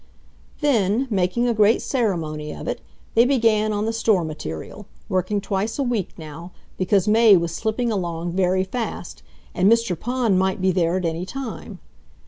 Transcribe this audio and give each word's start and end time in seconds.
Then, 0.61 1.05
making 1.11 1.47
a 1.47 1.53
great 1.53 1.79
ceremony 1.79 2.51
of 2.55 2.67
it, 2.67 2.81
they 3.13 3.23
began 3.23 3.71
on 3.71 3.85
the 3.85 3.93
store 3.93 4.23
material, 4.23 4.87
working 5.07 5.39
twice 5.39 5.77
a 5.77 5.83
week 5.83 6.17
now, 6.17 6.51
because 6.75 7.07
May 7.07 7.37
was 7.37 7.53
slipping 7.53 7.91
along 7.91 8.31
very 8.31 8.63
fast, 8.63 9.21
and 9.53 9.71
Mr. 9.71 9.93
Pond 9.95 10.39
might 10.39 10.59
be 10.59 10.71
there 10.71 10.97
at 10.97 11.05
any 11.05 11.27
time. 11.27 11.77